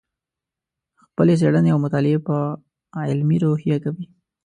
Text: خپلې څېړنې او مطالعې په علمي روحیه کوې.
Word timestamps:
خپلې 1.01 1.33
څېړنې 1.41 1.69
او 1.73 1.79
مطالعې 1.85 2.19
په 2.27 2.35
علمي 3.09 3.37
روحیه 3.45 3.77
کوې. 3.83 4.05